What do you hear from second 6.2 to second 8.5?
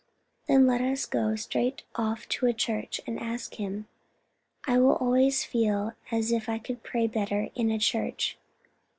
if I could pray better in a church."